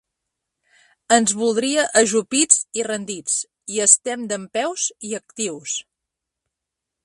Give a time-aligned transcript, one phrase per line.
[1.17, 3.37] “Ens voldria ajupits i rendits
[3.75, 5.81] i estem dempeus i actius”.